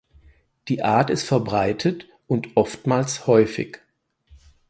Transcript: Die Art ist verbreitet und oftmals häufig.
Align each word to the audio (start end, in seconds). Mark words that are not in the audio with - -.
Die 0.67 0.81
Art 0.81 1.11
ist 1.11 1.25
verbreitet 1.27 2.07
und 2.25 2.57
oftmals 2.57 3.27
häufig. 3.27 3.77